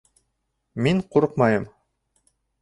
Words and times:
—Мин 0.87 1.03
ҡурҡмайым. 1.17 1.69